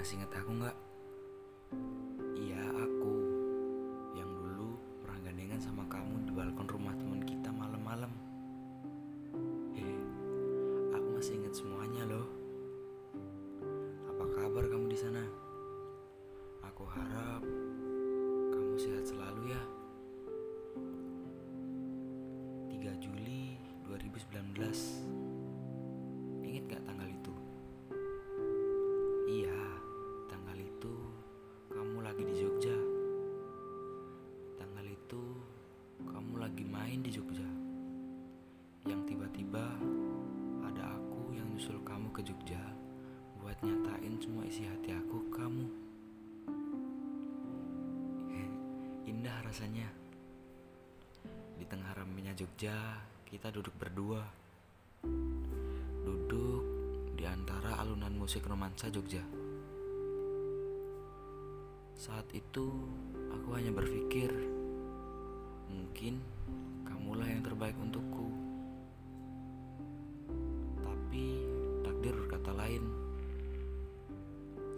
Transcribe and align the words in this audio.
Masih 0.00 0.16
inget 0.16 0.32
aku 0.32 0.56
nggak? 0.56 0.76
Iya 2.32 2.72
aku. 2.72 3.12
Yang 4.16 4.30
dulu 4.32 4.72
pernah 5.04 5.20
gandengan 5.28 5.60
sama 5.60 5.84
kamu 5.92 6.24
di 6.24 6.32
balkon 6.32 6.64
rumah 6.72 6.96
teman 6.96 7.20
kita 7.20 7.52
malam-malam. 7.52 8.08
Hehe 9.76 10.00
Aku 10.96 11.04
masih 11.20 11.36
inget 11.36 11.52
semuanya 11.52 12.08
loh. 12.08 12.24
Apa 14.08 14.24
kabar 14.40 14.64
kamu 14.72 14.88
di 14.88 14.96
sana? 14.96 15.20
Aku 16.64 16.88
harap 16.88 17.44
kamu 18.56 18.80
sehat 18.80 19.04
selalu 19.04 19.52
ya. 19.52 19.62
3 22.72 23.04
Juli 23.04 23.60
2019 23.84 24.64
Ingat 26.40 26.64
gak 26.72 26.88
tanggal 26.88 27.09
lagi 36.50 36.66
main 36.66 36.98
di 36.98 37.14
Jogja. 37.14 37.46
Yang 38.82 39.14
tiba-tiba 39.14 39.62
ada 40.66 40.98
aku 40.98 41.30
yang 41.30 41.46
nyusul 41.54 41.78
kamu 41.86 42.10
ke 42.10 42.26
Jogja 42.26 42.58
buat 43.38 43.54
nyatain 43.62 44.18
semua 44.18 44.42
isi 44.50 44.66
hati 44.66 44.90
aku 44.90 45.30
ke 45.30 45.38
kamu. 45.38 45.66
Indah 49.14 49.38
rasanya. 49.46 49.86
Di 51.54 51.62
tengah 51.70 51.94
ramenya 51.94 52.34
Jogja, 52.34 52.98
kita 53.30 53.54
duduk 53.54 53.78
berdua. 53.78 54.26
Duduk 56.02 56.62
di 57.14 57.30
antara 57.30 57.78
alunan 57.78 58.18
musik 58.18 58.42
romansa 58.42 58.90
Jogja. 58.90 59.22
Saat 61.94 62.26
itu 62.34 62.90
aku 63.30 63.54
hanya 63.54 63.70
berpikir, 63.70 64.59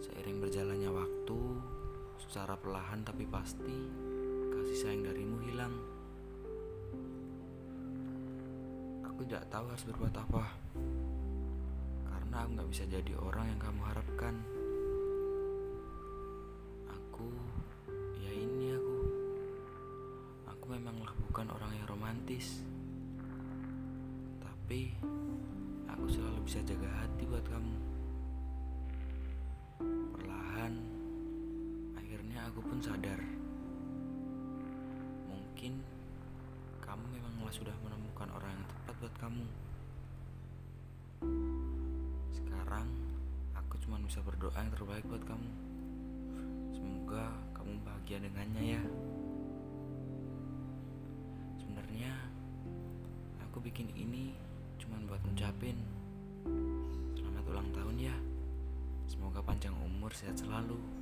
Seiring 0.02 0.42
berjalannya 0.42 0.90
waktu, 0.90 1.38
secara 2.18 2.58
perlahan 2.58 3.06
tapi 3.06 3.22
pasti, 3.22 3.78
kasih 4.50 4.78
sayang 4.82 5.06
darimu 5.06 5.38
hilang. 5.46 5.70
Aku 9.06 9.22
tidak 9.30 9.46
tahu 9.46 9.70
harus 9.70 9.86
berbuat 9.86 10.14
apa 10.18 10.44
karena 12.10 12.48
aku 12.48 12.50
nggak 12.58 12.70
bisa 12.74 12.84
jadi 12.90 13.12
orang 13.14 13.46
yang 13.46 13.60
kamu 13.62 13.80
harapkan. 13.86 14.34
Aku, 16.90 17.28
ya 18.18 18.32
ini 18.34 18.74
aku. 18.74 18.98
Aku 20.50 20.64
memanglah 20.66 21.14
bukan 21.30 21.46
orang 21.52 21.78
yang 21.78 21.86
romantis, 21.86 22.66
tapi 24.42 24.98
aku 25.86 26.10
selalu 26.10 26.42
bisa 26.42 26.58
jaga 26.66 26.90
hati 27.04 27.22
buat 27.28 27.46
kamu. 27.46 27.91
Pun 32.72 32.80
sadar. 32.80 33.20
Mungkin 35.28 35.76
kamu 36.80 37.04
memanglah 37.04 37.52
sudah 37.52 37.76
menemukan 37.84 38.32
orang 38.32 38.48
yang 38.48 38.64
tepat 38.64 38.94
buat 38.96 39.14
kamu. 39.20 39.44
Sekarang 42.32 42.88
aku 43.52 43.76
cuma 43.84 44.00
bisa 44.00 44.24
berdoa 44.24 44.56
yang 44.56 44.72
terbaik 44.72 45.04
buat 45.04 45.20
kamu. 45.20 45.50
Semoga 46.72 47.36
kamu 47.52 47.76
bahagia 47.84 48.24
dengannya 48.24 48.64
ya. 48.80 48.82
Sebenarnya 51.60 52.16
aku 53.44 53.60
bikin 53.60 53.92
ini 53.92 54.32
cuma 54.80 54.96
buat 55.04 55.20
ngucapin 55.28 55.76
selamat 57.20 57.44
ulang 57.52 57.68
tahun 57.76 57.96
ya. 58.00 58.16
Semoga 59.04 59.44
panjang 59.44 59.76
umur 59.76 60.08
sehat 60.16 60.40
selalu. 60.40 61.01